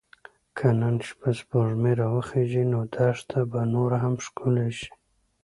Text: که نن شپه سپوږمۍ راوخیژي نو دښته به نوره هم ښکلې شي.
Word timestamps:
که 0.57 0.67
نن 0.79 0.95
شپه 1.07 1.29
سپوږمۍ 1.37 1.93
راوخیژي 2.01 2.63
نو 2.71 2.79
دښته 2.93 3.39
به 3.51 3.61
نوره 3.73 3.97
هم 4.03 4.15
ښکلې 4.25 4.69
شي. 4.77 4.89